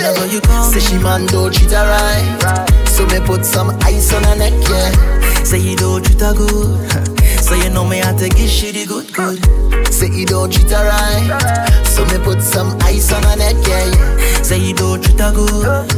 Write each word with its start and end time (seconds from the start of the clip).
I 0.00 0.26
you 0.26 0.40
call 0.40 0.64
Say 0.64 0.80
she 0.80 0.98
man 0.98 1.26
don't 1.26 1.52
treat 1.54 1.70
her 1.70 1.86
right. 1.86 2.88
So 2.88 3.06
me 3.06 3.20
put 3.26 3.44
some 3.44 3.70
ice 3.82 4.12
on 4.12 4.24
her 4.24 4.36
neck, 4.36 4.52
yeah. 4.68 5.42
Say 5.44 5.58
you 5.58 5.76
don't 5.76 6.04
treat 6.04 6.20
her 6.20 6.34
good. 6.34 7.16
So 7.46 7.54
you 7.54 7.70
know 7.70 7.84
me, 7.86 8.02
I 8.02 8.12
take 8.18 8.34
this 8.34 8.50
shitty 8.50 8.88
good, 8.88 9.14
good. 9.14 9.94
Say 9.94 10.10
you 10.10 10.26
don't 10.26 10.52
treat 10.52 10.68
her 10.72 10.84
right. 10.84 11.86
So 11.86 12.04
me 12.06 12.18
put 12.24 12.42
some 12.42 12.76
ice 12.80 13.12
on 13.12 13.22
her 13.22 13.36
neck, 13.36 13.54
yeah. 13.68 14.42
Say 14.42 14.58
you 14.58 14.74
don't 14.74 15.00
treat 15.00 15.20
her 15.20 15.32
good. 15.32 15.88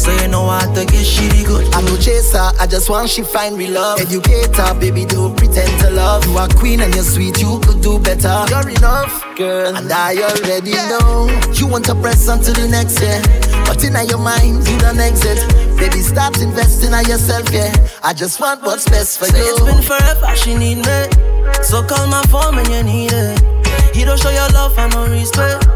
So 0.00 0.10
you 0.22 0.28
know 0.28 0.48
I 0.48 0.64
take 0.74 0.88
it 0.94 1.04
shitty 1.04 1.44
good. 1.46 1.74
I'm 1.74 1.84
no 1.84 1.98
chaser, 1.98 2.38
I 2.58 2.66
just 2.66 2.88
want 2.88 3.10
she 3.10 3.22
find 3.22 3.58
real 3.58 3.72
love. 3.72 4.00
Educator, 4.00 4.72
baby, 4.80 5.04
don't 5.04 5.36
pretend 5.36 5.78
to 5.82 5.90
love. 5.90 6.24
You 6.24 6.38
are 6.38 6.48
queen 6.48 6.80
and 6.80 6.94
you're 6.94 7.04
sweet, 7.04 7.38
you 7.38 7.60
could 7.60 7.82
do 7.82 7.98
better. 7.98 8.46
You're 8.48 8.70
enough, 8.70 9.22
girl. 9.36 9.76
And 9.76 9.92
I 9.92 10.16
already 10.16 10.70
yeah. 10.70 10.88
know 10.88 11.28
you 11.52 11.66
want 11.66 11.84
to 11.84 11.94
press 11.96 12.30
on 12.30 12.40
to 12.40 12.52
the 12.52 12.66
next, 12.66 13.02
yeah. 13.02 13.20
But 13.66 13.84
in 13.84 13.92
your 14.08 14.16
mind, 14.16 14.66
you 14.66 14.78
don't 14.78 14.98
exit. 14.98 15.73
Baby, 15.76 16.00
start 16.00 16.40
investing 16.40 16.92
in 16.92 17.04
yourself, 17.06 17.50
yeah. 17.52 17.72
I 18.02 18.12
just 18.12 18.40
want 18.40 18.62
what's 18.62 18.88
best 18.88 19.18
for 19.18 19.26
Say 19.26 19.38
you. 19.38 19.52
It's 19.56 19.60
been 19.64 19.82
forever, 19.82 20.34
she 20.36 20.54
need 20.54 20.78
me. 20.78 21.00
So 21.62 21.82
call 21.82 22.06
my 22.06 22.22
phone 22.30 22.56
when 22.56 22.70
you 22.70 22.82
need 22.82 23.12
it. 23.12 23.96
You 23.96 24.04
don't 24.04 24.18
show 24.18 24.30
your 24.30 24.48
love 24.50 24.76
and 24.78 24.92
no 24.94 25.06
respect. 25.06 25.66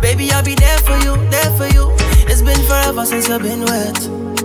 Baby, 0.00 0.30
I'll 0.32 0.42
be 0.44 0.54
there 0.54 0.78
for 0.78 0.96
you, 1.04 1.16
there 1.30 1.50
for 1.56 1.66
you. 1.68 1.90
It's 2.30 2.42
been 2.42 2.60
forever 2.66 3.04
since 3.04 3.28
you've 3.28 3.42
been 3.42 3.60
wet. 3.60 3.98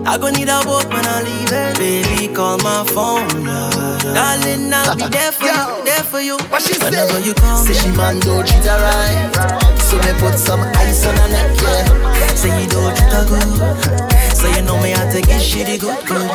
I 0.06 0.18
gon' 0.18 0.34
need 0.34 0.50
a 0.50 0.60
boat 0.66 0.86
when 0.92 1.06
I 1.06 1.22
leave 1.24 1.52
it. 1.52 1.78
Baby, 1.78 2.34
call 2.34 2.58
my 2.58 2.84
phone, 2.92 3.46
love. 3.46 4.02
Darling, 4.04 4.74
I'll 4.74 4.96
be 4.96 5.08
there 5.08 5.32
for 5.32 5.46
you, 5.46 5.84
there 5.86 6.04
for 6.04 6.20
you. 6.20 6.38
What 6.50 6.62
she 6.62 6.78
Whenever 6.78 7.22
say? 7.22 7.28
you 7.28 7.34
come, 7.34 7.66
say 7.66 7.74
she 7.74 7.90
man 7.96 8.20
don't 8.20 8.46
treat 8.46 8.66
her 8.66 8.80
right. 8.82 9.80
So 9.80 9.98
me 9.98 10.12
put 10.20 10.38
some 10.38 10.60
ice 10.60 11.06
on 11.06 11.16
her 11.16 11.30
neck, 11.30 11.62
yeah. 11.62 12.36
Say 12.36 12.52
you 12.64 12.68
don't 12.70 12.96
treat 12.98 13.14
her 13.14 13.26
good. 13.26 14.23
So 14.44 14.50
you 14.50 14.62
know 14.64 14.78
me, 14.82 14.92
I 14.94 15.10
take 15.10 15.30
it 15.30 15.40
shitty 15.40 15.80
good, 15.80 16.06
good. 16.06 16.30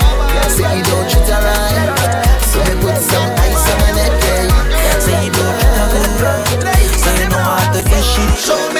Say 0.48 0.78
you 0.78 0.82
don't 0.82 1.10
treat 1.10 1.28
her 1.28 1.44
right. 1.44 2.40
So 2.48 2.58
me 2.64 2.80
put 2.80 2.96
some 2.96 3.30
ice 3.36 3.68
on 3.68 3.80
my 3.84 3.90
neck, 4.00 4.12
yeah. 4.24 4.98
Say 4.98 5.26
you 5.26 5.30
don't 5.30 5.54
treat 5.60 5.76
her 5.76 5.88
good. 5.92 6.96
So 6.96 7.10
you 7.20 7.28
know 7.28 7.36
I 7.36 7.68
take 7.74 7.84
it 7.84 8.04
shitty 8.08 8.72
good. 8.72 8.77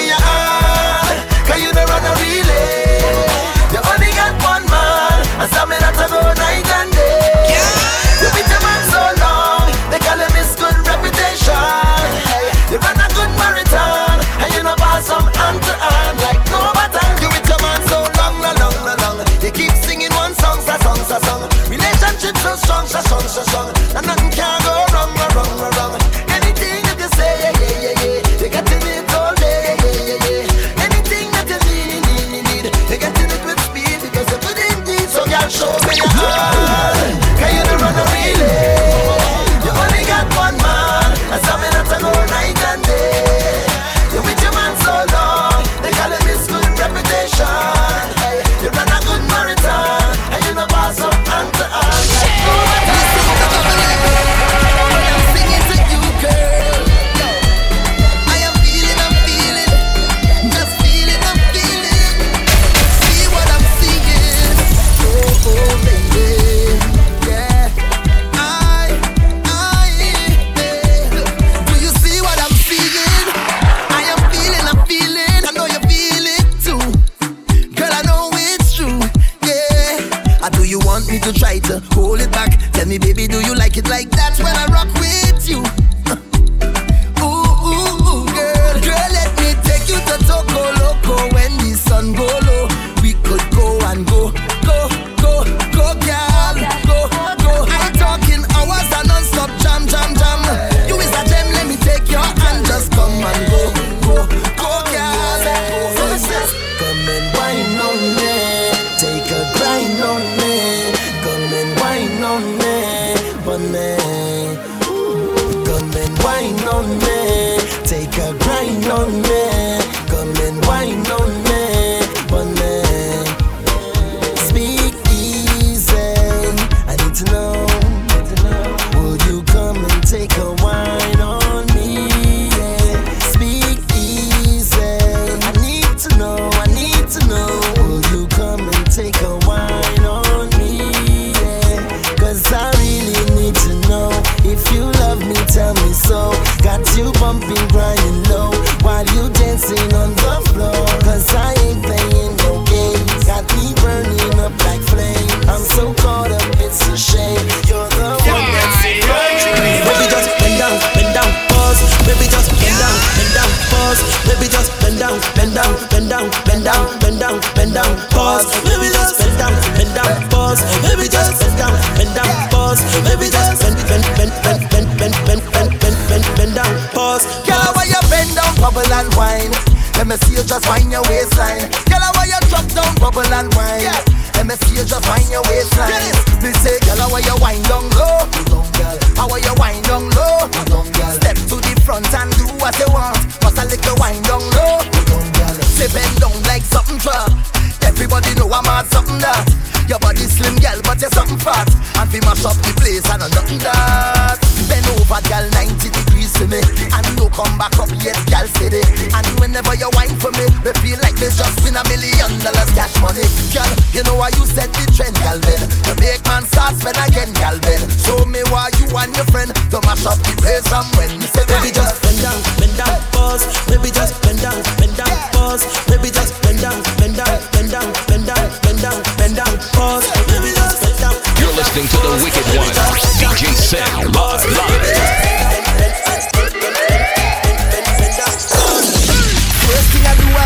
song, 22.66 22.86
so 22.86 23.00
song, 23.00 23.20
so 23.20 23.42
song. 23.42 23.68
And 23.94 24.06
nothing 24.06 24.30
can 24.30 24.60
go 24.62 24.84
wrong, 24.92 25.14
wrong, 25.34 25.72
wrong. 25.76 26.07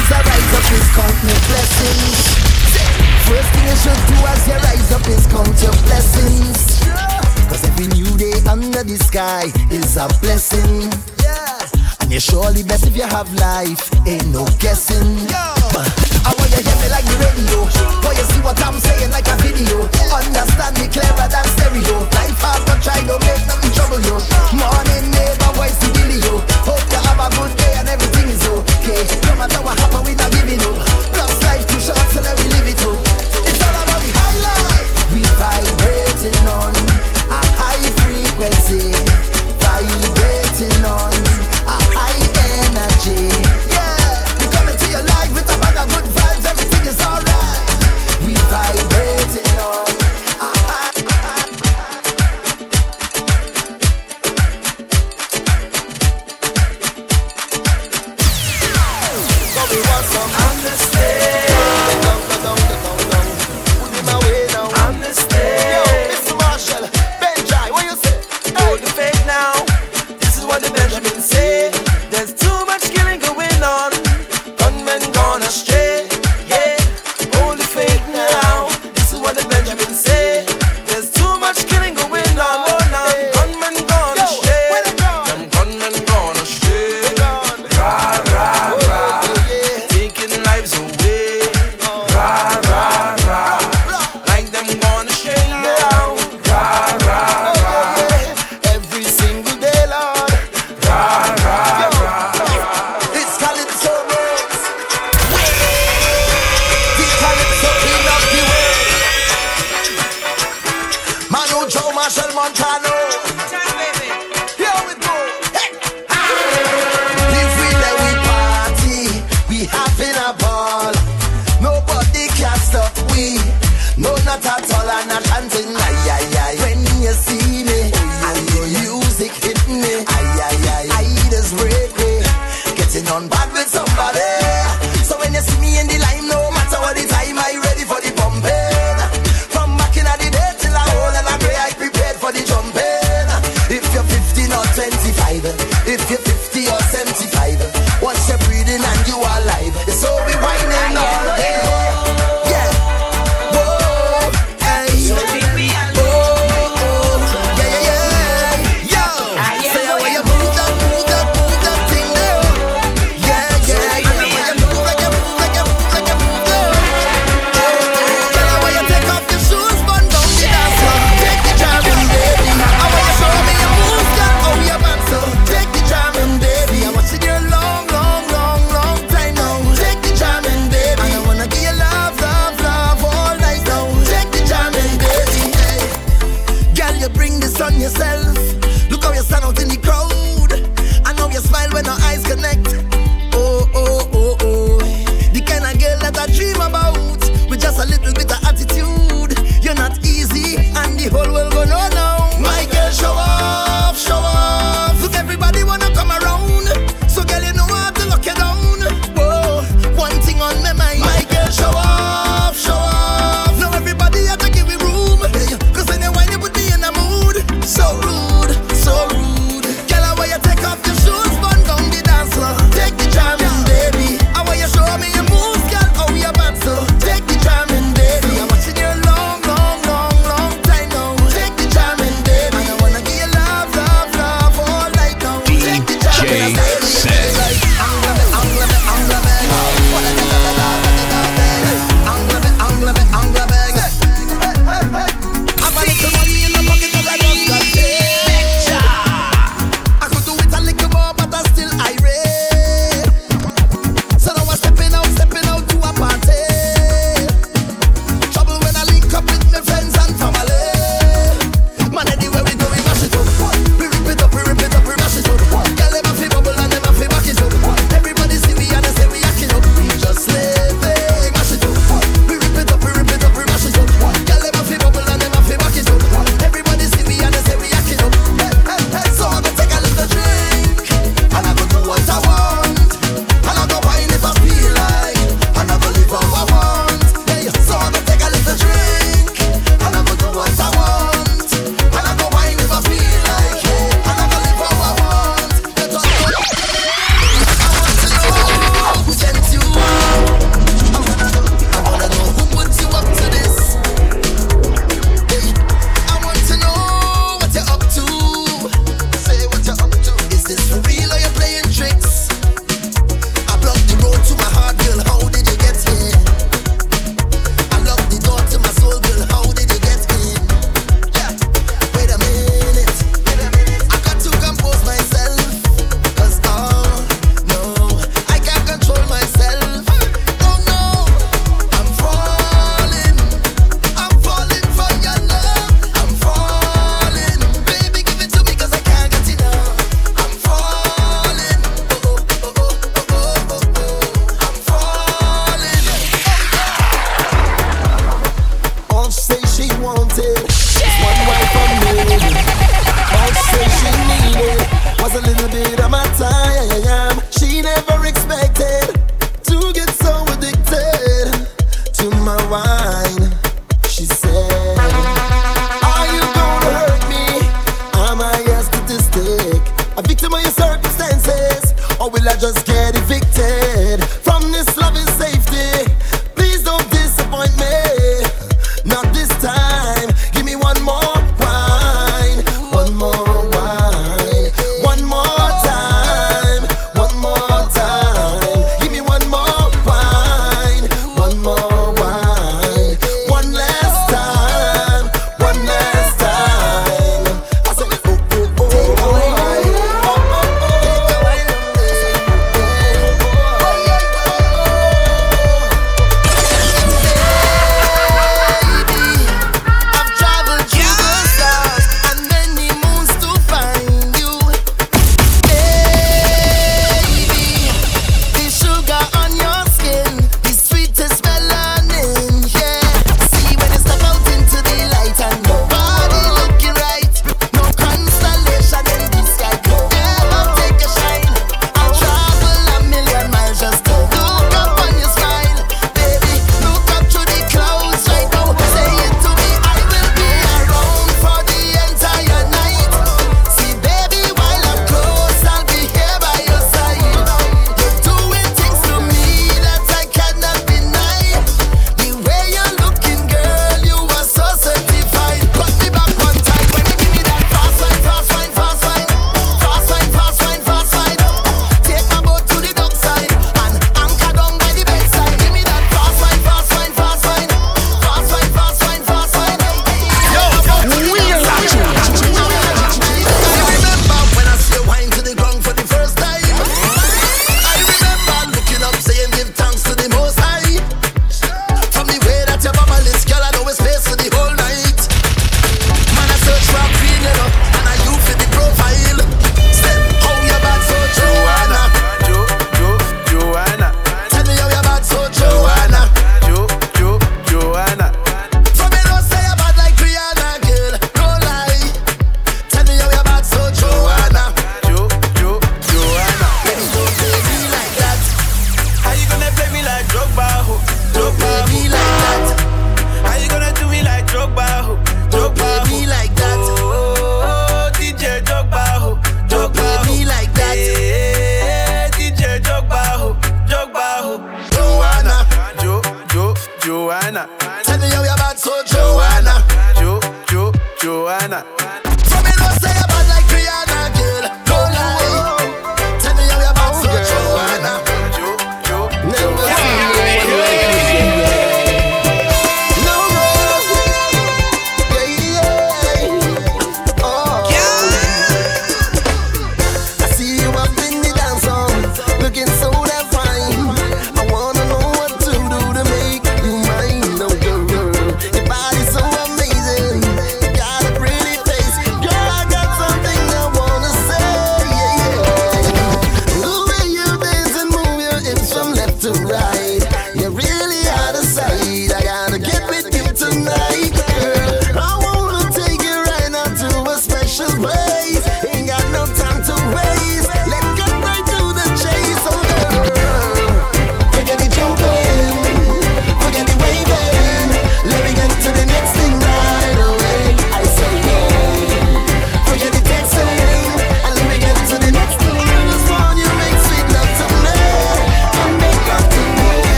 As 0.00 0.12
I 0.12 0.20
rise 0.24 0.52
up 0.56 0.66
is 0.72 0.88
count 0.96 1.18
my 1.24 1.36
blessings. 1.48 2.16
First 3.28 3.48
thing 3.52 3.66
you 3.68 3.76
should 3.76 4.02
do 4.08 4.16
as 4.32 4.42
you 4.48 4.56
rise 4.64 4.90
up 4.96 5.06
is 5.08 5.24
count 5.28 5.56
your 5.60 5.76
blessings. 5.84 6.80
Cause 7.48 7.62
every 7.68 7.88
new 7.92 8.08
day 8.16 8.36
under 8.48 8.82
the 8.82 8.96
sky 8.96 9.52
is 9.70 9.96
a 9.96 10.08
blessing. 10.24 10.88
And 12.00 12.10
you're 12.10 12.20
surely 12.20 12.62
best 12.62 12.86
if 12.86 12.96
you 12.96 13.04
have 13.04 13.28
life, 13.34 13.90
ain't 14.06 14.28
no 14.32 14.46
guessing. 14.58 15.28
I 16.24 16.32
want 16.36 16.50
you 16.56 16.62
hear 16.64 16.78
me 16.80 16.88
like 16.88 17.04
the 17.04 17.16
radio. 17.20 17.58
For 18.00 18.12
you 18.16 18.24
see 18.32 18.40
what 18.40 18.56
I'm 18.64 18.78
saying 18.80 19.10
like 19.10 19.28
a 19.28 19.36
video. 19.44 19.84
Understand 20.08 20.80
me 20.80 20.88
clearer 20.88 21.28
than 21.28 21.46
stereo. 21.56 21.96
Life 22.16 22.40
hard 22.40 22.62
but 22.64 22.80
try 22.80 23.00
to 23.04 23.16
make 23.20 23.44
nothing 23.44 23.72
trouble 23.76 24.00
you. 24.00 24.16
Morning 24.56 25.06
neighbor, 25.12 25.52
voice 25.58 25.76
to 25.84 25.88
you. 26.08 26.40
Hope 26.64 26.84
you 26.88 27.00
have 27.04 27.20
a 27.20 27.28
good 27.36 27.52
day 27.56 27.74
and 27.76 27.88
everything 27.88 28.28
is 28.28 28.40
No 28.90 29.36
matter 29.36 29.62
what 29.62 29.78
happen, 29.78 30.02
we 30.04 30.14
not 30.14 30.32
giving 30.32 30.60
up. 30.66 30.74
Plus 31.14 31.42
life 31.44 31.66
too 31.68 31.78
short, 31.78 31.98
so 32.10 32.20
let 32.22 32.39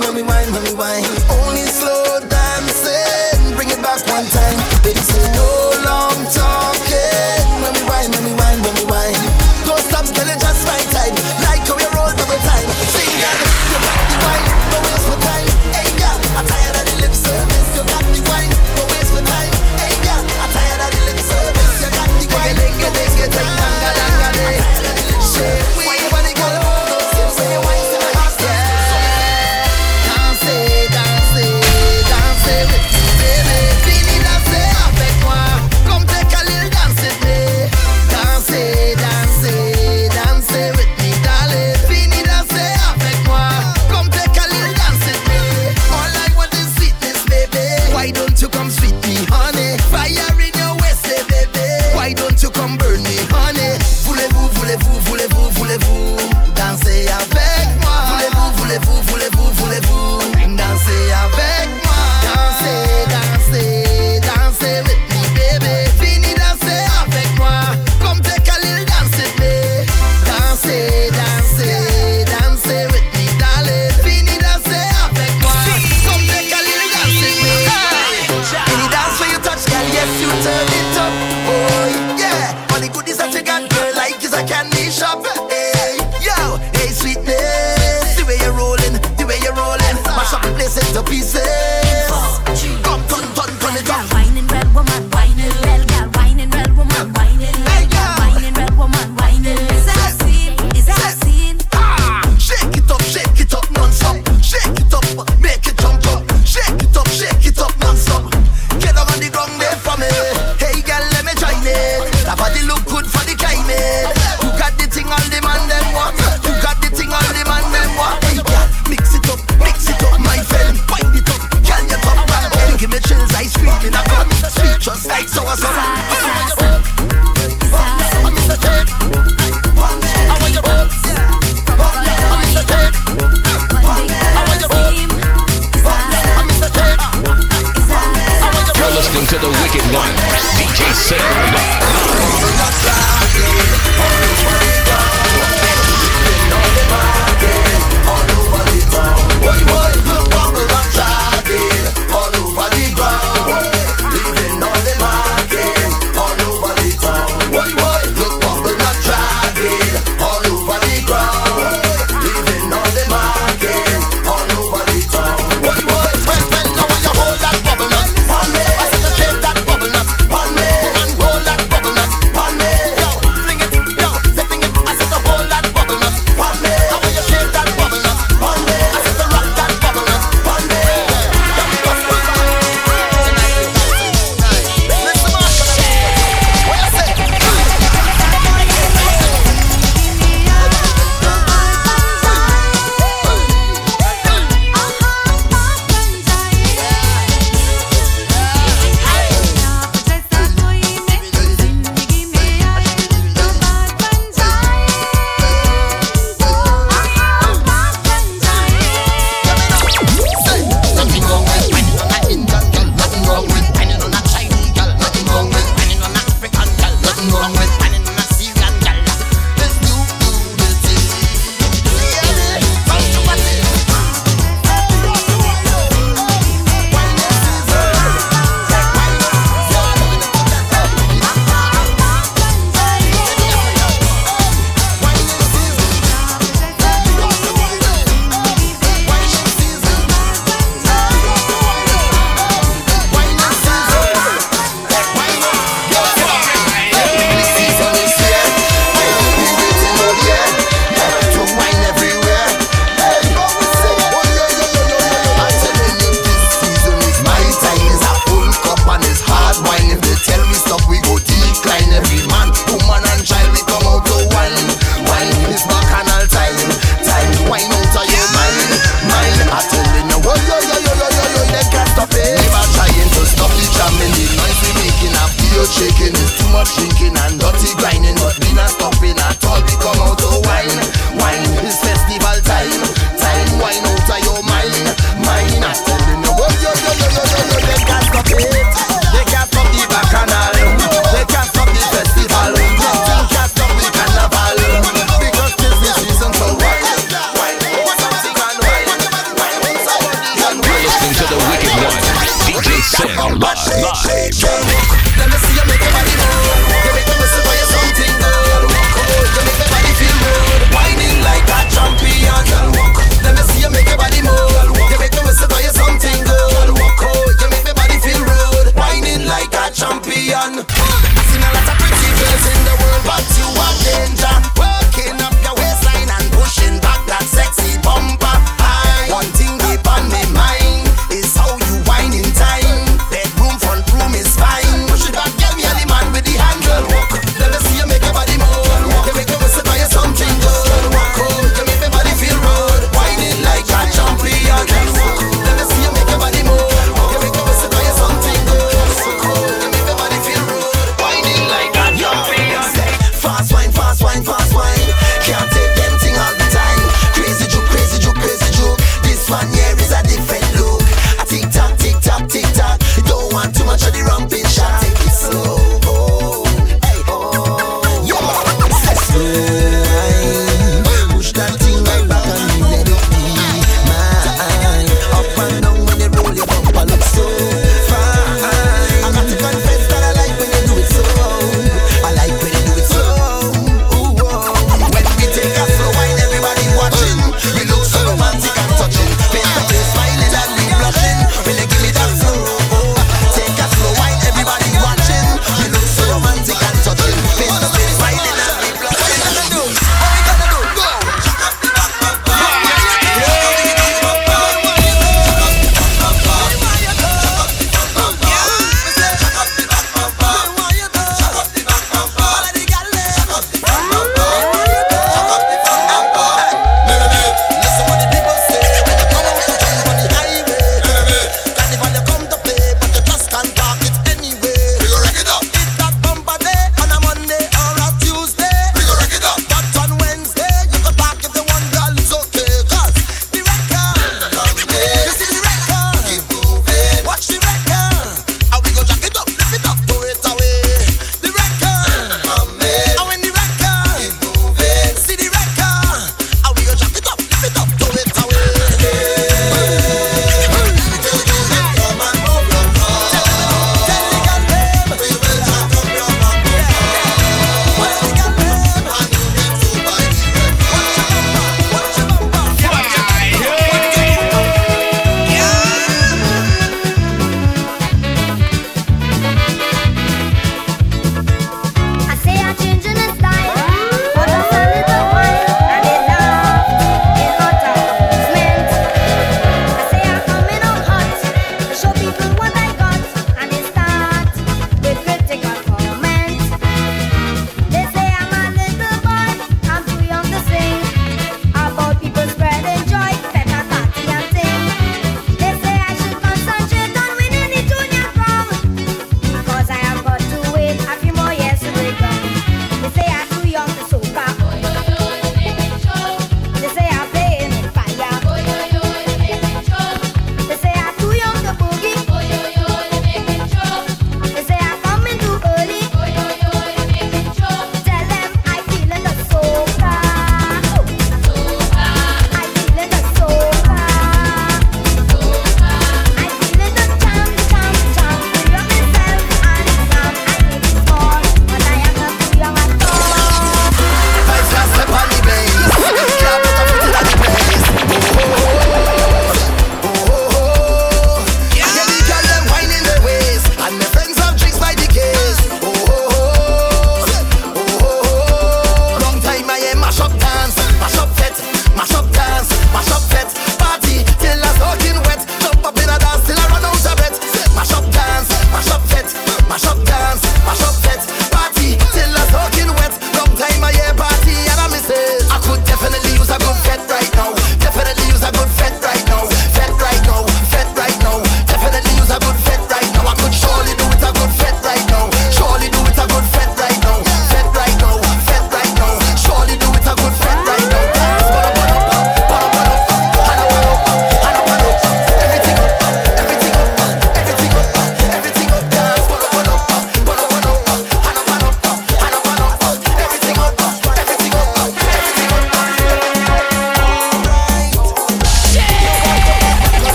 wine, 0.00 0.14
when 0.14 0.26
wine, 0.26 0.52
when 0.52 0.62
we 0.62 0.74
wine. 0.74 1.04
Only 1.30 1.62
slow 1.62 2.20
dancing, 2.28 3.54
bring 3.56 3.70
it 3.70 3.82
back 3.82 4.04
one 4.08 4.26
time. 4.26 4.56
Baby, 4.82 5.00
say 5.00 5.32
no. 5.32 5.55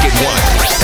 Get 0.00 0.12
one. 0.24 0.77